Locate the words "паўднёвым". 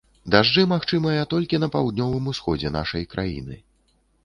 1.77-2.33